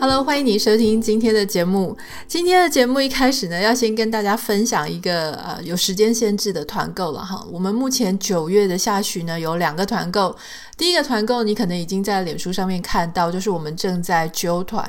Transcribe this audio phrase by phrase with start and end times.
[0.00, 1.94] Hello，欢迎你收听今天的节目。
[2.26, 7.46] 今天的节目一开始呢，要先跟大家分享一个呃有时间限制的团购了哈。
[7.52, 10.34] 我们目前九月的下旬呢，有两个团购。
[10.78, 14.82] 第一个团购你可能已经在脸书上面看到，就是我们正在揪团。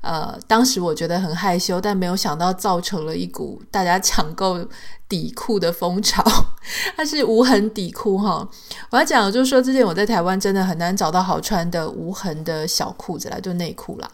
[0.00, 4.66] 呃，当时我觉得很害羞，但没有想到造成了一股大家抢购
[5.08, 6.24] 底裤的风潮。
[6.96, 8.48] 它是无痕底裤哈。
[8.90, 14.10] 我要讲就是说，之前我在台湾真的很难找到好穿的无痕的小裤子来，就内裤啦。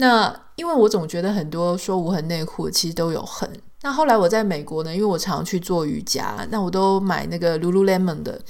[0.00, 3.48] 那因为我总觉得很多说无痕内裤其实都有痕。
[3.82, 8.40] 那后来我在美国呢，因为我常去做瑜伽，那我都买那个 Lululemon 的。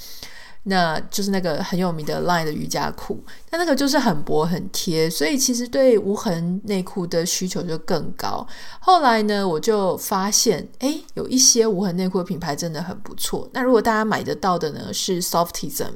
[0.63, 3.19] 那就是那个很有名的 Line 的瑜伽裤，
[3.49, 8.45] 但那个就是很薄很贴，所以其实对无痕内裤的需求就更高。
[8.79, 13.49] 后来呢，我就发现，诶，有一些无痕内裤的品牌真的很不错。
[13.53, 15.93] 那如果大家买得到的呢，是 Softism。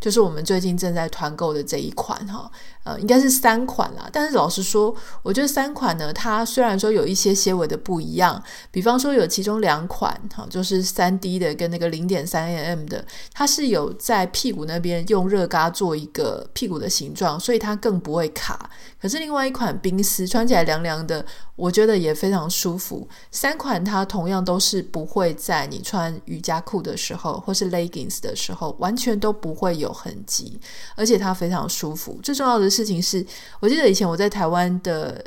[0.00, 2.48] 就是我们最近正在团购的这一款哈，
[2.84, 4.08] 呃，应该是三款啦。
[4.12, 8.40] 但是老实说，我觉得三款呢，它虽然说有一些些微的不一样，
[8.70, 18.70] 比方说有其中两款哈，就是三 D 的跟那个零点三 mm 的，它是有在屁股那边用热嘎做一个屁股的形状，所以它更不会卡。
[19.00, 21.24] 可是另外一款冰丝穿起来凉凉的，
[21.56, 23.06] 我觉得也非常舒服。
[23.30, 30.58] 三款它同样都是不会在你穿瑜伽裤的时候或是 leggings 的时候，完全都不会有痕迹，
[30.96, 32.18] 而且它非常舒服。
[32.22, 33.24] 最重要的事情是，
[33.60, 35.24] 我记得以前我在台湾的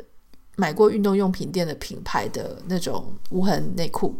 [0.56, 4.14] 买过运动用品店的品牌的那种无痕内裤。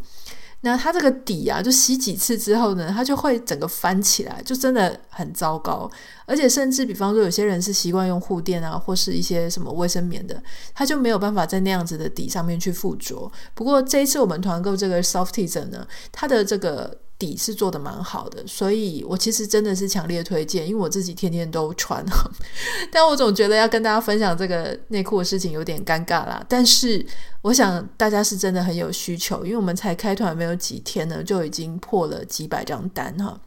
[0.63, 5.89] 那它这个底啊，就洗几次之后呢，它就会整个翻起来，就真的很糟糕。
[6.27, 10.43] 而且甚至比方说，有些人是习惯用护垫啊，或是一些什么卫生棉的，
[10.75, 13.31] 它就没有办法在那样子的底上面去附着。
[13.55, 16.99] 不过这一次我们团购这个 Softism 呢，它的这个。
[17.19, 22.05] 底是做的蛮好的，所以我其实真的是强烈推荐，因为我自己天天都穿，
[22.93, 26.45] 但我总觉得要跟大家分享这个内裤的事情有点尴尬啦。
[26.49, 27.05] 但是
[27.43, 33.41] 我想大家是真的很有需求，因为我们才开团没有几天呢，就已经破了几百张单哈，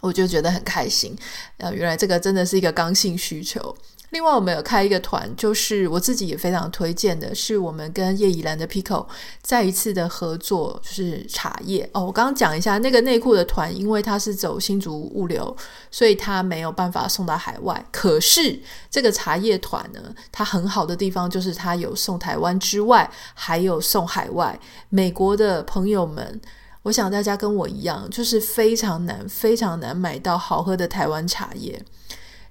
[0.00, 1.16] 我就觉得很开心。
[1.56, 3.74] 呃，原来这个真的是一个刚性需求。
[4.12, 9.06] 另外，我们有开一个团，就是我自己也非常推荐的，是我们跟叶以兰的 Pico
[9.40, 12.04] 再一次的合作，就是茶叶哦。
[12.04, 15.56] 我刚刚讲一下那个内裤的团，因为它是走新竹物流，
[15.90, 17.82] 所以它没有办法送到海外。
[17.90, 24.60] 可是这个茶叶团呢，它很好的地方就是它有送台湾之外，还有送海外。
[24.90, 26.38] 美国的朋友们，
[26.82, 31.82] 我想大家跟我一样，就是非常难、非常难买到好喝的台湾茶叶。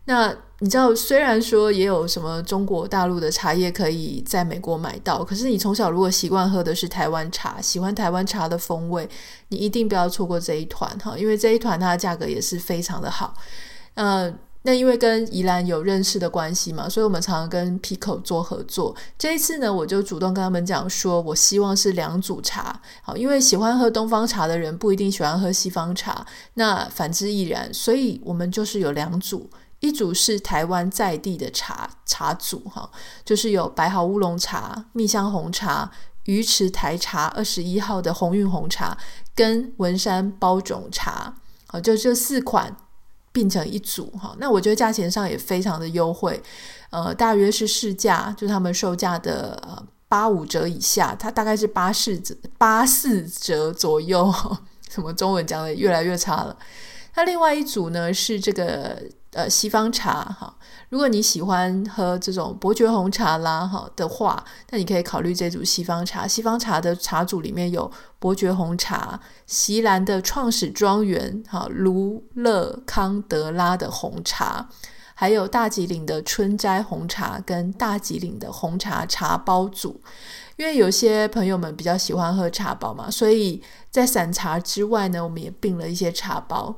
[0.05, 9.07] 那你知道，虽然说也有什么中国大陆的茶叶可以在美国买到，可是你从小如果习惯喝的是台湾茶，喜欢台湾茶的风味，
[9.49, 13.33] 你一定不要错过这一团哈，因为这一团它的价格也是非常的好。
[13.95, 14.31] 呃，
[14.63, 18.95] 那因为跟宜兰有认识的关系嘛，所以我们常常跟 Pico 做合作。
[19.17, 26.25] 这一次呢，我就主动跟他们讲说，我希望是两组茶，好，因为喜欢喝东方茶的人不一定喜欢喝西方茶，
[26.55, 29.49] 那反之亦然，所以我们就是有两组。
[29.81, 32.89] 一组是台湾在地的茶茶组哈，
[33.25, 35.91] 就是有白毫乌龙茶、蜜香红茶、
[36.25, 38.95] 鱼池台茶二十一号的鸿运红茶
[39.35, 41.33] 跟文山包种茶，
[41.65, 42.77] 好，就这四款
[43.31, 44.35] 并成一组哈。
[44.37, 46.41] 那我觉得价钱上也非常的优惠，
[46.91, 54.31] 呃，大约是市价，就他们售价的呃八五折以下，它大概是八四折八四折左右。
[54.91, 56.55] 什么中文讲的越来越差了。
[57.15, 59.01] 那另外一组呢是这个。
[59.33, 60.53] 呃，西方茶哈，
[60.89, 66.27] 如果你喜欢喝这种伯爵红茶啦哈的话，那你可以考虑这组西方茶。
[66.27, 67.89] 西方茶的茶组里面有
[68.19, 74.67] 伯爵红茶、锡兰的创始庄园哈卢勒康德拉的红茶，
[75.15, 80.01] 还有大吉岭的春斋红茶跟大吉岭的红茶茶包组。
[80.57, 86.75] 因为有些朋友们比较喜欢喝茶包嘛，所以在散茶之外呢，我们也并了一些茶包。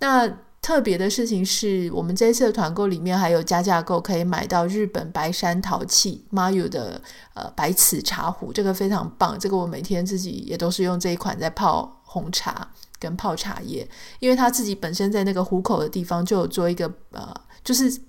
[0.00, 0.28] 那
[0.62, 7.02] 特别的事情是我们这一次的团购里面还有加价购可以买到日本白山陶器 Mayu 的
[7.34, 9.36] 呃白瓷茶壶，这个非常棒。
[9.38, 12.70] 这个我每天自己也都是用这一款在泡红茶
[13.00, 13.86] 跟泡茶叶，
[14.20, 18.00] 因为它自己本身在那个壶口的地方就有做一个呃，就是。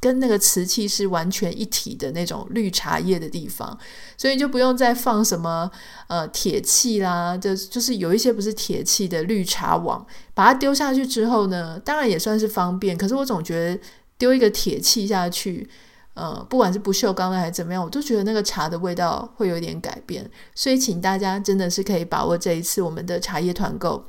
[0.00, 3.78] 跟那个瓷器是完全一体的那种绿茶叶的地方，
[4.16, 5.70] 所以就不用再放什么
[6.08, 12.96] 呃铁器啦，就就是有一些不是铁器的绿茶网，把它丢下去之后呢，当然也算是方便。
[12.96, 13.82] 可是我总觉得
[14.16, 15.68] 丢一个铁器下去，
[16.14, 20.28] 呃，不管是不锈钢的还是怎么样，我都觉得那个茶的味道会有点改变。
[20.54, 24.02] 所以，请大家真的是可以把握这一次我们的茶叶团购。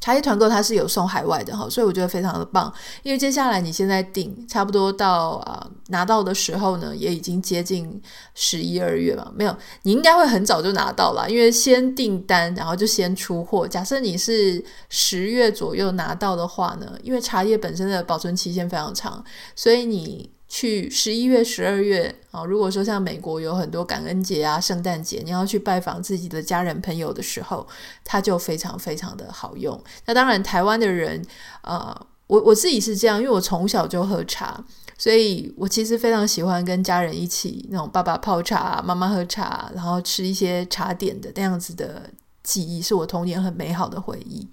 [0.00, 2.70] 茶叶团购它是有送海外的哈，所以我觉得非常的棒。
[3.02, 8.02] 因为接下来你现在订，差不多到啊拿到的时候呢，也已经接近
[8.34, 9.32] 十一二月了。
[9.34, 13.66] 没有，你应该会很早就拿到了，因为先订单，然后就先出货。
[13.66, 19.24] 假设你是十月左右拿到的话呢，因为茶叶本身的保存期限非常长，
[19.56, 20.30] 所以你。
[20.56, 27.66] 去十一月、十二月啊，如果说像美国有很多感恩节啊、圣诞节，你要去拜访自己的家人朋友的时候，
[28.04, 29.76] 它就非常非常的好用。
[30.06, 31.20] 那当然，台湾的人，
[31.62, 31.92] 呃，
[32.28, 34.64] 我我自己是这样，因为我从小就喝茶，
[34.96, 42.08] 所以我其实非常喜欢跟家人一起那种爸爸泡茶、妈妈喝茶，然后吃一些茶点的那样子的
[42.44, 44.48] 记忆，是我童年很美好的回忆。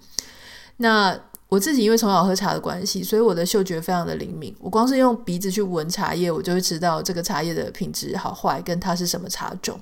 [0.78, 1.16] 那。
[1.52, 4.56] 我自己因为从小喝茶的关系，所以我的嗅觉非常的灵敏。
[4.58, 9.78] 我光是用鼻子去闻茶叶，我就会知道这个茶叶的品质好坏，跟它是什么茶种。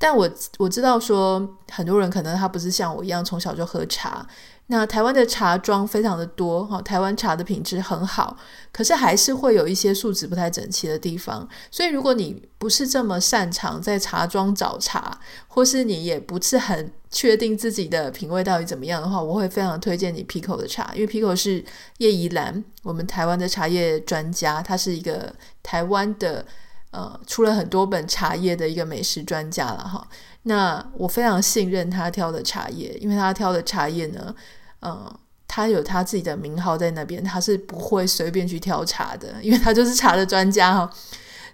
[0.00, 4.26] 但我我知道说，很多人可能他不是像我一样从小就喝茶。
[4.68, 8.36] 那台湾的茶庄非常的多哈，台湾茶的品质很好，
[8.72, 11.46] 可是还是会有一些素质不太整齐的地方。
[11.70, 15.18] 所以如果你不是这么擅长在茶庄找茶，
[15.48, 21.62] 或是你也不是很确定自己的品味到底怎么样的话，我会非常推荐你 Pico 的茶，因为 Pico 是
[21.98, 26.46] 叶宜兰我们台湾的茶叶专家，他是一个台湾的
[26.90, 30.06] 呃出了很多本茶叶的一个美食专家了哈。
[30.44, 34.34] 那我非常信任他挑的茶叶，因为他挑的茶叶呢。
[34.82, 35.12] 嗯，
[35.46, 40.90] 他有他自己的名号在那边，他是不会随便去挑茶的，因为他就是茶的专家哈。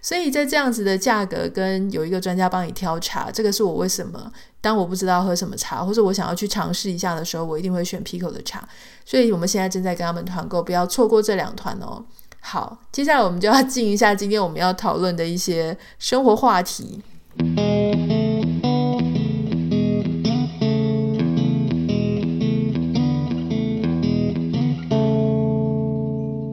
[0.01, 4.31] 所以在这样子的价格跟有一个专家帮你挑茶，这个是我为什么
[4.61, 8.65] 当我不知道喝什么茶，或者我想要去尝试一下的时候，我一定会选 Pico 的茶。
[9.03, 12.05] 所以我们现在正在跟他们团购，不要错过这两团哦。
[12.49, 17.03] 好，接下来我们就要进一下今天我们要讨论的一些生活话题。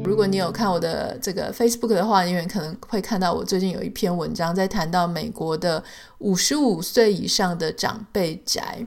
[0.05, 5.81] 如果你有看我的这个 Facebook 的话，因为可能会看到我最近有一篇文章在谈到美国的
[6.19, 8.85] 五十五岁以上的长辈宅。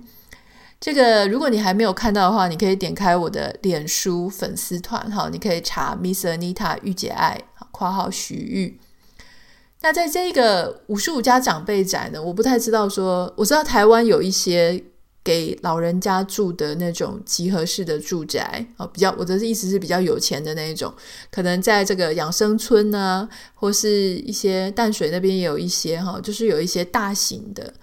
[0.80, 7.42] 这个如果你还没有看到的话，你可以点开我的脸书粉丝团哈，你可以查 Miss Anita 御姐爱
[7.72, 8.80] （括号徐玉）。
[9.82, 14.84] 那在这个五十五家长辈宅呢，我不太知道说，我知道台湾有一些。
[15.24, 20.94] 给老人家住的那种集合式的住宅啊，比较我的意思是比较有钱的那一种，
[21.30, 27.74] 可能在这个养生村呢，或是一些淡水那边也有一些哈，就是有一些大型的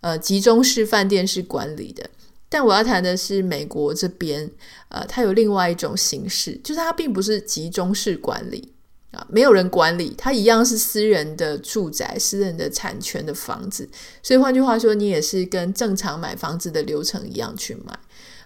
[0.00, 2.10] 呃集中式饭店式管理的。
[2.48, 4.50] 但我要谈的是美国这边，
[4.88, 8.72] 呃，它有另外一种形式，就是它并不是集中式管理。
[9.10, 13.88] 啊，没有人管理，它一样是私人的住宅、私人的产权的房子，
[14.22, 17.98] 所以换句话说，你也是跟正常买房子的流程一样去买。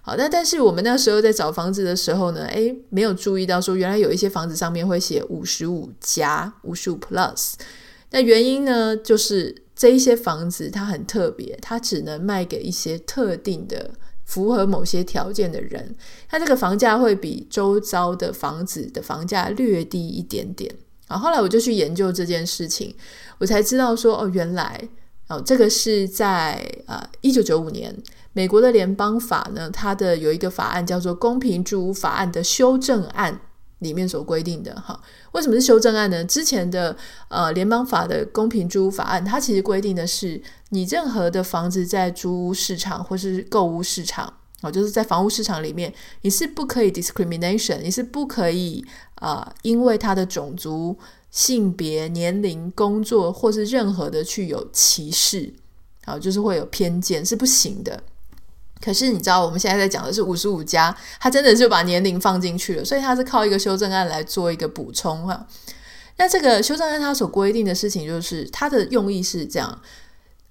[0.03, 7.55] 好，那但是我们那时候在找房子的时候呢，诶，没有注意到说原来有一些房子上面会写五十五加、五十五 plus。
[8.13, 9.53] 那原因呢，就是
[9.83, 13.91] 这一些房子它很特别，它只能卖给一些特定的。
[14.25, 15.95] 符合某些条件的人，
[16.29, 20.73] 他这个房价会比周遭的房子的房价略低一点点。
[21.09, 22.95] 然后来我就去研究这件事情，
[23.39, 24.89] 我才知道说，哦，原来
[25.29, 27.95] 哦，这个是在呃一九九五年
[28.33, 33.41] 美国的联邦法呢，它的有一个法案叫做《公平住屋法案》的修正案。
[33.83, 34.99] 里面所规定的哈，
[35.33, 36.25] 为什么是修正案呢？
[36.25, 36.97] 之前的
[37.29, 48.85] 呃联邦法的公平租屋法案，它其实规定的是，你任何的房子在租屋市场或是购屋市场哦，就是在房屋市场里面，你是不可以 discrimination，你是不可以
[49.17, 50.97] 啊、呃，因为他的种族、
[51.31, 55.53] 性别、年龄、工作或是任何的去有歧视，
[56.05, 58.03] 啊，就是会有偏见，是不行的。
[58.85, 65.47] 可是你知道，我们现在在讲的是五十五家，他真的就把年龄放进去了，所以他是靠一个修正案来做一个补充哈。
[66.19, 69.81] 那这个修正案它所规定的事情，就是它的用意是这样：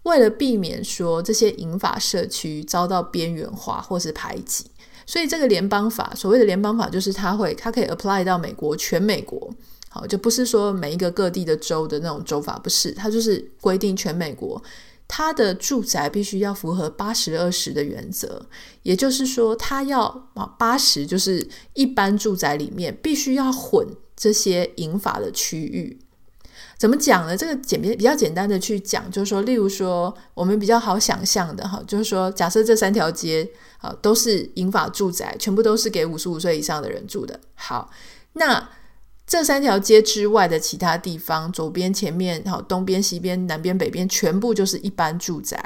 [0.04, 4.66] 为了避免说这些银法社区遭到边缘化或是排挤，
[5.06, 9.54] 所以这个联邦法，所谓的联邦法，就是它会它可以 apply 到美国全美国，
[9.90, 14.62] 好，就不是说每一个各地的州的那种州法，不是，它就是规定全美国。
[15.14, 18.46] 他的住宅必须要符合八十二十的原则，
[18.84, 26.00] 也就是说，他要啊八十就是一般住宅里面必须要混这些银发的区域。
[26.78, 27.36] 怎么讲呢？
[27.36, 33.46] 这个简比较简单的去讲，就是说，例如说，我们比较好想象的哈，就是说，假设这三条街
[33.80, 37.38] 啊都是银发住宅，全部都是给五十五岁以上的人住的。
[37.56, 37.92] 好，
[38.34, 38.70] 那
[39.32, 45.58] 这三条街之外的其他地方，左边、前面、好东边、西边、南边、北边，全部就是一般住宅。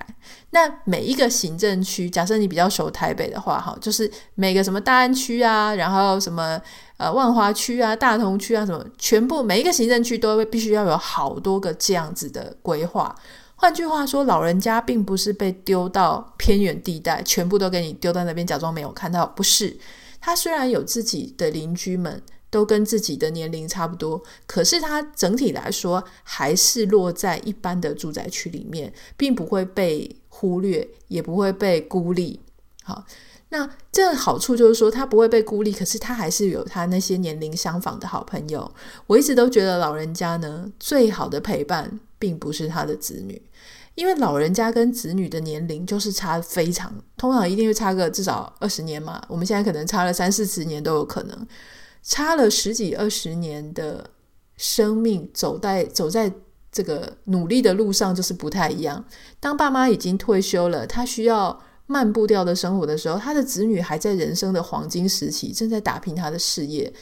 [0.51, 6.61] 那每一个行政区，假设你比较熟台北的话，哈，就是每个什么大安区啊，然后什么
[6.97, 13.15] 呃万华区啊、大同区啊，什么全部每一个行政区都必须要有好多个这样子的规划。
[13.55, 19.75] 换句话说，老人家并不是被丢到偏远地带，全部都给你丢在那边，假装没有看到，不是。
[20.21, 22.21] 他虽然有自己的邻居们。
[22.55, 32.39] 都跟自己的年龄差不多，可是它整体来说还是落在一般的住宅区里面，并不会被忽略，也不会被孤立。
[32.81, 33.03] 好，
[33.49, 38.73] 那这好处就是说，他不会被孤立，可是他还是有他那些年龄相仿的好朋友。
[39.07, 43.41] 我一直都觉得老人家呢，最好的陪伴并不是他的子女，
[43.95, 49.21] 因为老人家跟子女的年龄就是差非常，通常一定会差个至少二十年嘛。
[49.27, 51.45] 我们现在可能差了三四十年都有可能。
[52.07, 54.11] 差了十几二十年的
[54.57, 56.31] 生命，走在走在
[56.71, 59.03] 这个努力的路上，就是不太一样。
[59.39, 66.93] 当爸妈已经退休了，他需要慢步调的生活的时候，他的子女还在人生的黄金时期，正在打拼他的事业。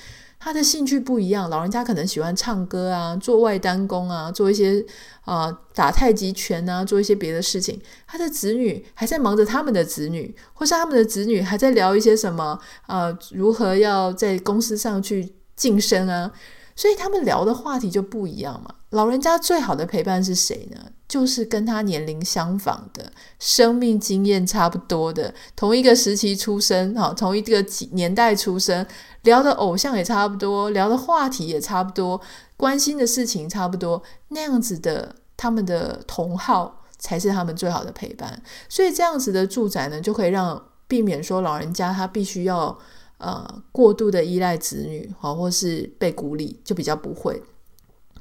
[0.43, 4.85] 他的兴趣不一样，老人家可能喜欢唱歌啊，做外单工啊，做一些
[5.21, 7.81] 啊、打太极拳啊，做一些别的事情。
[8.05, 16.29] 他的子女还在忙着他们的子女，或是他们的子女还在聊一些什么啊，如何要在公司上去晋升啊。
[16.75, 18.75] 所以他们聊的话题就不一样嘛。
[18.93, 20.77] 老人家最好的陪伴是谁呢？
[21.07, 28.85] 就是跟他年龄相仿的，生命经验差不多的，同一个时期出生，哈，同一个年代出生，
[29.23, 32.21] 聊的偶像也差不多，聊的话题也差不多，
[32.55, 38.41] 关心的事情差不多，那样子的他们的同好才是他们最好的陪伴。
[38.69, 42.77] 所以这样子的住宅呢，就可以让避免说老人家他必须要
[43.17, 47.41] 呃过度的依赖子女，好，或是被孤立，就比较不会。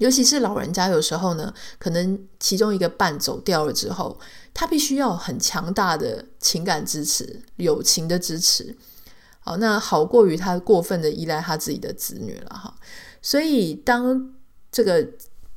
[0.03, 4.19] 尤其是老人家，有时候呢，可能其中一个伴走掉了之后，
[4.53, 8.77] 他必须要很强大的情感支持、友情的支持，
[9.39, 12.75] 好，那好过于他过分的依赖他自己的子女了哈。
[13.23, 14.35] 所以，当
[14.73, 15.07] 这个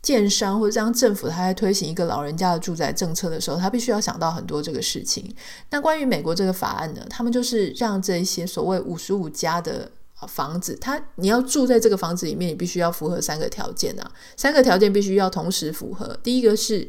[0.04, 5.34] 建商或者当政府他在推行一个老人家的住宅政策的时候，他必须要想到很多这个事情。
[5.72, 9.90] 那关于美国这个法案呢，他们就是让这些所谓五十五加的。
[10.27, 14.12] 房子，它你要住在这个房子里面，你必须要符合三个条件啊。
[14.36, 16.17] 三个条件必须要同时符合。
[16.24, 16.88] 第一个是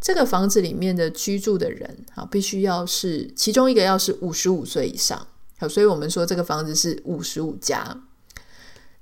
[0.00, 5.26] 这个房子里面的居住的人啊，必须要是其中一个要是五十五岁以上。
[5.58, 8.02] 好，所以我们说这个房子是五十五加。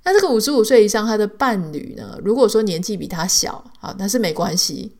[0.03, 4.97] 那这个五十五岁以上，他的伴侣呢，如果说年纪比他小，啊，那是没关系。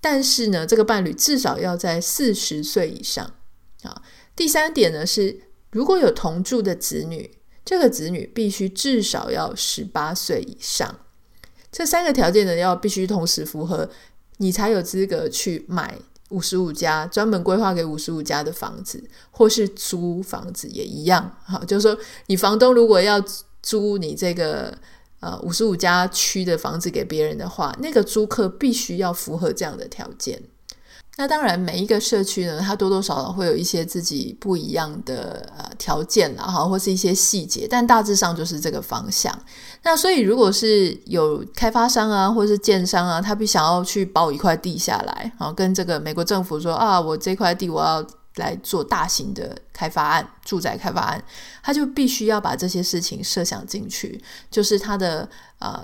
[0.00, 3.34] 但是呢，这个伴侣至少要在四十岁以上
[3.82, 4.02] 啊。
[4.34, 5.40] 第三点呢是，
[5.70, 7.30] 如果有同住的子女。
[7.64, 10.98] 这个子女必须至少要十八岁以上，
[11.72, 13.88] 这三个条件呢，要必须同时符合，
[14.36, 21.38] 你才有资格去买五十五家专门规划给五十五家的房子，或是租房子也一样。
[21.44, 23.22] 好，就是说你房东如果要
[23.62, 24.76] 租你这个
[25.20, 30.42] 呃五十五家区的房子给别人的话，那个租客必须要符合这样的条件。
[31.16, 39.32] 那当然，每一个社区呢，它多多少少会有一些自己不一样的呃条件啦，哈，或是一些细节，但大致上就是这个方向。
[39.84, 48.04] 那所以，如果是有开发商啊，或是建商啊，他必想要去包一块地下来，然后跟这个美国政府说啊，我这块地我要
[48.36, 51.22] 来做大型的开发案，住宅开发案，
[51.62, 55.28] 他就必须要把这些事情设想进去，就是他的
[55.60, 55.80] 呃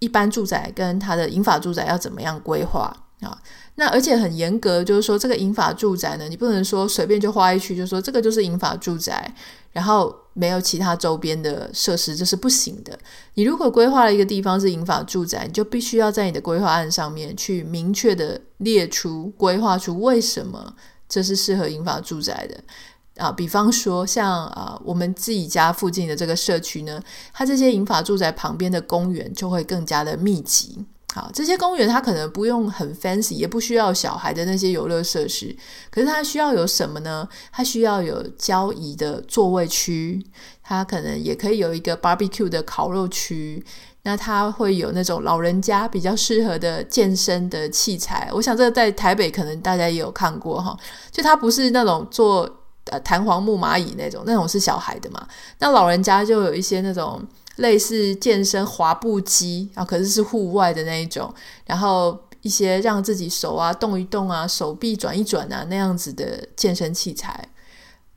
[0.00, 3.38] 一般住宅跟他的银法住宅要怎么样规划啊。
[3.78, 9.30] 那而且很严格，就是说这个银发住宅呢，你不能说随便就划一区，就说这个就是银发住宅，
[9.72, 12.98] 然后没有其他周边的设施，这是不行的。
[13.34, 20.74] 你如果规划了一个地方是银发住宅，你就必须要在你的规划案上面去明确的列出、规划出为什么
[21.06, 23.30] 这是适合银发住宅的啊。
[23.30, 26.98] 比方说像啊我们自己家附近的这个社区呢，
[27.34, 30.86] 它这些银发住宅旁边的公园就会更加的密集。
[31.14, 35.56] 好，这些公园它可能不用很 fancy，也不需要小孩的那些游乐设施，
[35.90, 37.26] 可是它需要有什么呢？
[37.50, 40.22] 它需要有交谊的座位区，
[40.62, 43.64] 它可能也可以有一个 barbecue 的烤肉区，
[44.02, 48.28] 那它会有那种老人家比较适合的健身的器材。
[48.34, 50.76] 我想这个在台北可能大家也有看过哈，
[51.10, 52.46] 就它不是那种做
[52.90, 55.26] 呃弹簧木蚂蚁那种，那种是小孩的嘛，
[55.60, 57.26] 那老人家就有一些那种。
[57.56, 61.32] 类似健身滑步机啊，可是是户外的那一种，
[61.66, 67.48] 然后一些让自己手啊动一动啊，手臂转一转啊那样子的健身器材。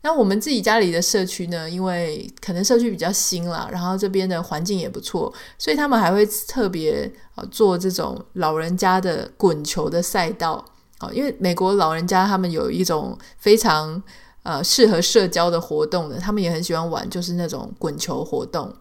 [0.01, 10.63] 那我们自己家里的社区呢，因为可能社区比较新啦，然后这边的环境也不错，所以他们还会特别啊做这种老人家的滚球的赛道
[10.99, 14.01] 啊，因为美国老人家他们有一种非常
[14.43, 18.73] 呃适合社交的活动的，他们也很喜欢玩，就是那种滚球活动。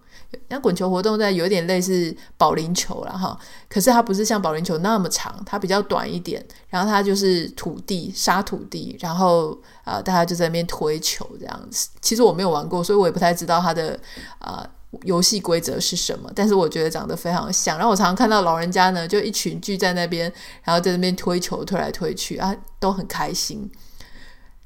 [0.49, 6.44] 那滚球活动在有点类似保龄球了哈，可是它不是像保龄球那么长，它比较短一点。
[6.68, 11.88] 然后它就是土地沙土地，然后啊、大家就在那边推球这样子。
[12.02, 13.99] 其实我没有玩过，所以我也不太知道它的
[14.38, 14.68] 啊、
[15.04, 16.30] 游戏规则是什么。
[16.35, 17.78] 但是我觉得长得非常像。
[17.78, 20.30] 然后我常常看到老人家呢，就一群聚在那边，
[20.62, 23.70] 然后在那边推球推来推去啊，都很开心。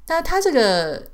[0.07, 1.12] 那它这个。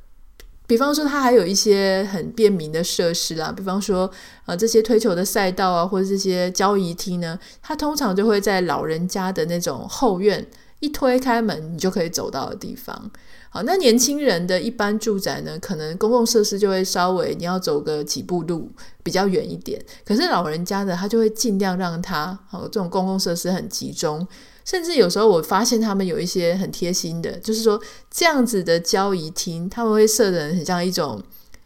[0.69, 4.07] 比方说，它还有一些很便民的设施啦，比方说，
[4.45, 10.45] 呃，这些推球的赛道啊，或者这些交谊厅呢，它通常就会在老人家的那种后院，
[10.79, 13.09] 一推开门，你就可以走到的地方。
[13.49, 18.71] 好，那年轻人的一般住宅呢，可能公共设施就会稍微你要走个几步路，
[19.01, 19.83] 比较远一点。
[20.05, 24.27] 可是老人家的，他就会尽量让他，好，这种公共设施很集中。
[24.69, 31.19] 甚至有时候我发现他们有一些很贴心的，就是说这样子的交谊厅，他们会设的很像一种，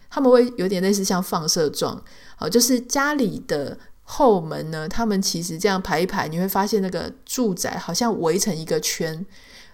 [0.10, 2.02] 他们会有点类似像放射状，
[2.38, 9.26] 好，就是家里的后门呢，他们其实这样排一排，你会发现那个住宅好像围成一个圈，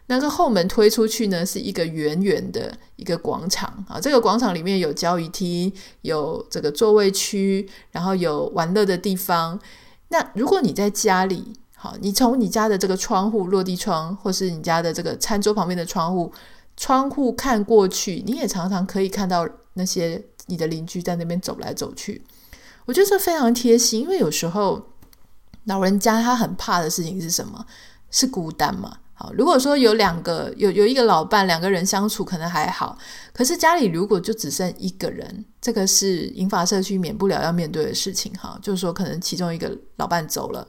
[0.07, 5.71] 那个后门推出去呢是一个圆圆的一个广场啊，这个广场里面有交谊厅，
[6.01, 9.59] 有这个座位区，然后有玩乐的地方。
[10.07, 16.29] 那如果你在家里，好，你从你家的这个窗户落地窗，或是你家的这个餐桌旁边的窗户，
[16.75, 22.21] 窗户看过去，你也常常可以看到那些你的邻居在那边走来走去。
[22.83, 24.89] 我觉得这非常贴心，因为有时候
[25.63, 27.65] 老人家他很怕的事情是什么？
[28.11, 28.97] 是孤单嘛。
[29.13, 32.97] 好，如果说有两个有有一个老伴，两个人相处可能还好，
[33.31, 38.33] 可是家里如果就只剩一个人，这个是银发社区免不了要面对的事情。
[38.33, 40.67] 哈，就是说可能其中一个老伴走了。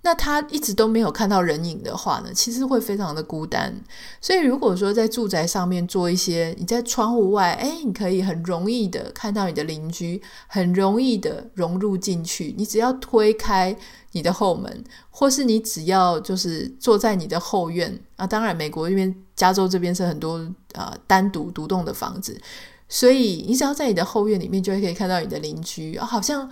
[0.00, 3.74] 那他一直都没有看到人影的话呢，其实会非常的孤单。
[4.20, 12.54] 所以如果说在住宅上面做一些，你在窗户外，诶，你可以很容易的看到你的邻居，很容易的融入进去。
[12.56, 13.76] 你只要推开
[14.12, 18.26] 你的后门，或是你只要就是坐在你的后院啊。
[18.26, 20.38] 当然，美国这边加州这边是很多
[20.74, 22.40] 啊、呃、单独独栋的房子，
[22.88, 26.48] 所以你只要在你的后院里面，就会可以看到你的邻居啊，好像。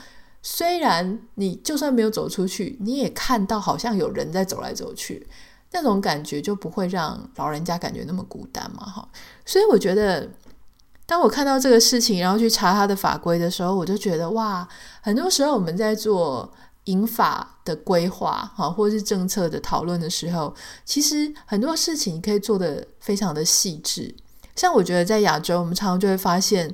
[0.48, 5.26] 虽然你就算没有走出去，你也看到好像有人在走来走去，
[5.72, 9.08] 那种感觉就不会让老人家感觉那么孤单嘛，哈。
[9.44, 10.30] 所以我觉得，
[11.04, 14.66] 当我看到这个事情，然后去查他的法规的时候，我就觉得哇，
[15.00, 16.48] 很多时候我们在做
[16.84, 20.54] 引法的规划，哈，或者是政策的讨论的时候，
[20.84, 24.14] 其实很多事情可以做得非常的细致。
[24.54, 26.72] 像我觉得在亚洲，我们常常就会发现，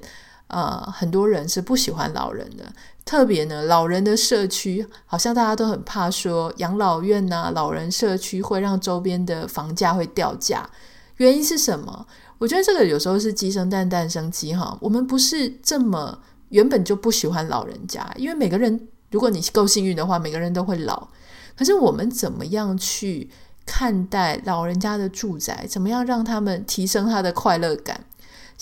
[0.49, 2.71] 呃，很多人是不喜欢老人的。
[3.05, 10.69] 特别呢，老人的社区好像大家都很怕说养老院呐、老人社区会让周边的房价会掉价。
[11.17, 12.07] 原因是什么？
[12.39, 14.77] 我觉得这个有时候是鸡生蛋，蛋生鸡哈。
[14.81, 21.09] 我们不是这么原本就不喜欢老人家，因为每个人，如果你够幸运的话，每个人都会老。
[21.57, 23.31] 可是我们怎么样去
[23.67, 25.67] 看待老人家的住宅？
[25.69, 28.05] 怎么样让他们提升他的快乐感？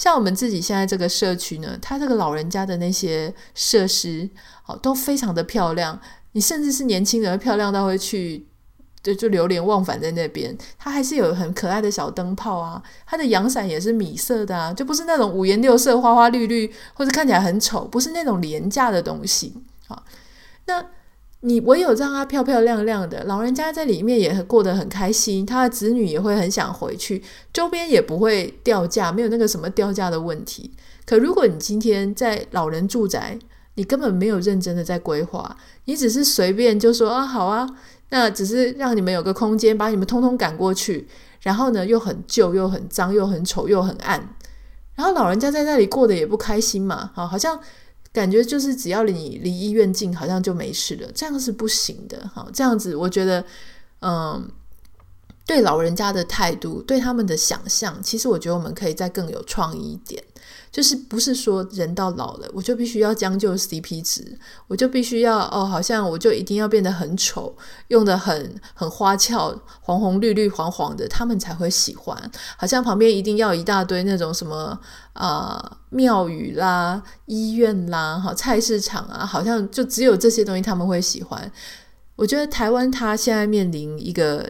[0.01, 4.31] 像我们自己现在这个社区呢，它这个老人家的那些设施，
[4.65, 6.01] 哦，都非常的漂亮。
[6.33, 8.47] 你甚至是年轻人，漂亮到会去，
[9.03, 10.57] 就就流连忘返在那边。
[10.79, 20.03] 它还是有很可爱的小灯泡啊，它的阳伞也是米色的啊，就不是那种五颜六色、花花绿绿，或者看起来很丑，不是那种廉价的东西啊。
[20.65, 20.83] 那。
[21.43, 30.71] 你唯有让他漂漂亮亮的，老人家在里面也过得很开心，他的子女也会很想回去，周边也不会掉价，没有那个什么掉价的问题。
[31.07, 33.39] 可如果你今天在老人住宅，
[33.77, 37.67] 你根本没有认真的在规划，你只是随便就说啊好啊，
[38.11, 41.09] 那只是让你们有个空间，把你们通通赶过去，
[41.41, 44.37] 然后呢又很旧又很脏又很丑又很暗，
[44.95, 47.59] 然后老人家在那里过得也不开心嘛，好，好像。
[48.13, 52.29] 感觉就是只要你离医院近，好像就没事了，这样是不行的。
[52.35, 53.45] 哈，这样子我觉得，
[54.01, 54.51] 嗯，
[55.47, 60.23] 对老人家的态度，对他们的想象，其实我觉得我们可以再更有创意一点。
[60.73, 67.57] 就是不是说人到老了，我就必须要将就 CP 值，我就必须要哦，好像我就一定要变得很丑，
[67.89, 72.31] 用得很很花俏，红红绿绿黄黄的，他们才会喜欢。
[72.57, 74.79] 好像旁边一定要一大堆那种什么
[75.15, 81.51] 啊、庙宇啦、医院啦、哈菜市场啊，好像就只有这些东西他们会喜欢。
[82.15, 84.49] 我觉得台湾它现在面临一个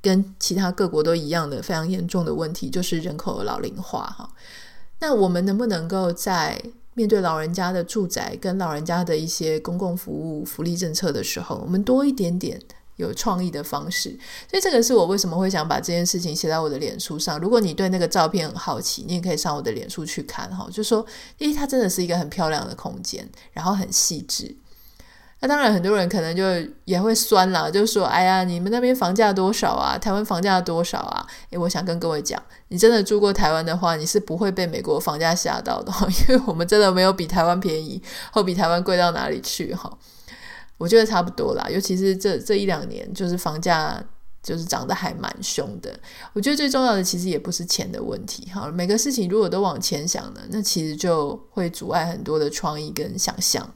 [0.00, 4.30] 跟其他各国都一样的非常严重的问题，就是人口老龄化哈。
[5.00, 6.60] 那我们能不能够在
[6.94, 12.58] 面对老人家的住宅跟老人家的一些公共服务、福利政策的时候，我们多一点点
[12.96, 14.18] 有创意的方式？
[14.50, 17.38] 所以这个是我为什么会想把这件事情写在我的脸书上。
[17.38, 20.66] 如果你对那个照片很好奇，你也可以上我的脸书去看哈。
[20.72, 21.04] 就说，
[21.36, 24.56] 因为它真的是一个很漂亮的空间，然后很细致。
[25.40, 26.42] 那当然，很多人可能就
[26.86, 29.98] 也会酸啦，就说：“哎呀，你们那边房价多少啊？
[29.98, 35.92] 台湾房价多少啊？”诶，我想跟各位讲，你真的住过台湾的话，你是不会被美国房价吓到的，
[36.28, 39.92] 因为我们真的没有比台湾便宜或比台湾贵到哪里去哈。
[40.78, 44.02] 我觉得差不多啦，尤其是这这一两年，就是房价
[44.42, 45.94] 就是涨得还蛮凶的。
[46.32, 53.70] 我觉得最重要的其实也不是钱的问题哈，每个事情如果都往前想呢，那其实就会阻碍很多的创意跟想象。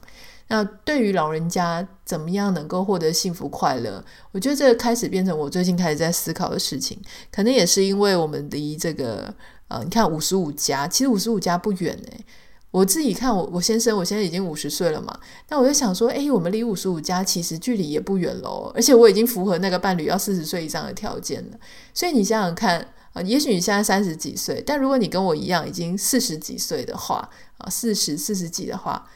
[0.51, 4.03] 那对于老人家怎么样能够获得幸福快乐？
[4.33, 6.99] 我觉得这个开始变成我最近开始在思考的事情，
[7.31, 9.33] 可能也是因为我们离这个
[9.69, 12.25] 呃，你看五十五加，其实五十五加不远诶。
[12.69, 21.57] 我自己看我我先生，我现在已经五十岁了嘛，那我就想说，诶，我们离五十五加其实距离也不远喽，而且我已经符合那个伴侣要四十岁以上的条件了。
[21.93, 29.07] 所以你想想看啊，也许你现在三十几岁，但如果你跟我一样已经四十几岁的话啊，四十四十几的话。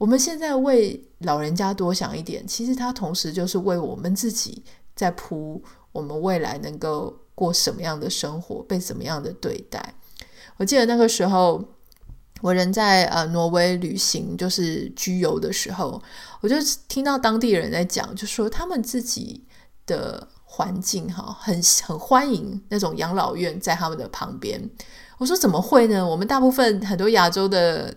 [0.00, 4.64] 我们现在为老人家多想一点，其实他同时就是为我们自己
[4.96, 9.94] 在铺我们未来能够过什么样的生活，被怎么样的对待。
[10.56, 11.62] 我记得那个时候，
[12.40, 16.02] 我人在呃挪威旅行，就是居游的时候，
[16.40, 16.56] 我就
[16.88, 19.44] 听到当地人在讲，就说他们自己
[19.84, 24.70] 的环境哈，很很欢迎那种养老院在他们的旁边。
[25.18, 26.08] 我说怎么会呢？
[26.08, 27.94] 我们大部分很多亚洲的。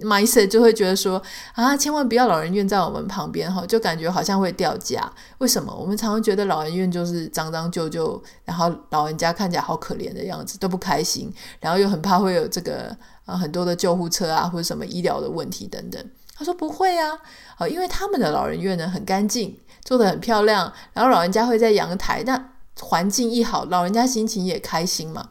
[0.00, 1.22] Mindset 就会觉得说
[1.54, 5.10] 啊，千万不要老人院在我们旁边哈，就感觉好像会掉价。
[5.38, 5.74] 为什么？
[5.74, 16.02] 我们常常觉得老人院就是脏脏旧旧，然后老人家看起来好可怜的样子，都不开心，然后又很怕会有这个啊很多的救护车啊或者什么医疗的问题等等。
[16.36, 17.18] 他说不会啊，
[17.58, 25.28] 啊，因为他们的老人院呢很干净，做得很漂亮，然后老人家会在阳台，那环境一好，老人家心情也开心嘛。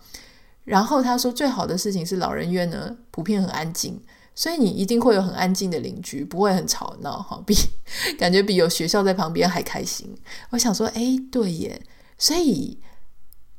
[0.66, 4.00] 然后他说最好的事情是老人院呢普遍很安静。
[4.40, 7.54] 所以你一定会有很安静的邻居，不会很吵闹哈，比
[8.18, 10.16] 感觉比有学校在旁边还开心。
[10.52, 11.82] 我想说，哎，对耶。
[12.18, 12.80] 所以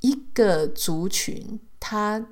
[0.01, 2.25] 一个族群，他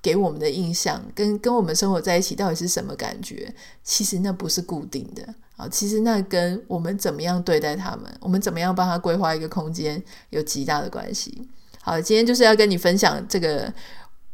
[0.00, 3.54] 给我们的印象，跟跟我们生活在一起到底是什么感觉？
[3.84, 11.46] 其实那不是固定的啊，其实那跟我们怎么样对待他们，我们怎么样帮他规划一个空间，有极大的关系。
[11.82, 13.70] 好，今天就是要跟你分享这个。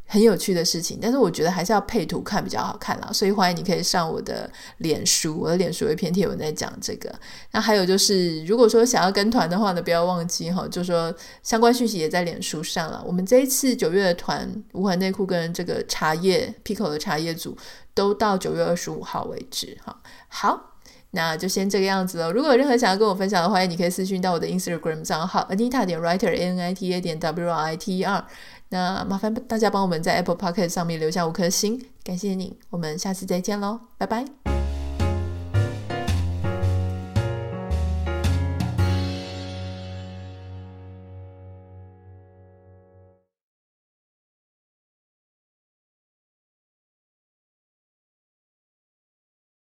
[0.08, 7.12] 很有趣的事情，但是我觉得还是要配图看比较好看啦，所以欢迎你可以上我的脸书，我的脸书有一篇贴文在讲这个。
[7.50, 13.02] 那还有就是，如果说想要跟团的话呢，不要忘记哈，就说相关讯息也在脸书上了。
[13.04, 17.56] 我们这一次九月的团，无痕内裤跟这个茶叶 Pico 的茶叶组
[17.92, 20.00] 都到九月二十五号为止哈。
[20.28, 20.74] 好，
[21.10, 22.30] 那就先这个样子喽。
[22.30, 28.04] 如果有任何想要跟我分享的话，你可以私讯到我的 Instagram 账号 Anita 点 Writer A N I T A 点 W I T E
[28.04, 28.24] R。
[28.68, 34.55] 那麻烦大家帮我们在 Apple p o c k e t 上面留下五颗星，感谢你，我们下次再见喽，拜拜。